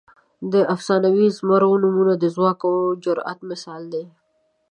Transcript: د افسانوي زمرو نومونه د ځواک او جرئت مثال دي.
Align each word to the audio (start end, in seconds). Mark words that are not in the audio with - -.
د 0.53 0.53
افسانوي 0.75 1.27
زمرو 1.37 1.71
نومونه 1.83 2.13
د 2.17 2.23
ځواک 2.35 2.59
او 2.69 2.75
جرئت 3.03 3.39
مثال 3.51 3.81
دي. 3.93 4.03